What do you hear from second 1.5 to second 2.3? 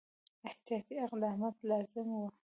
لازم وه.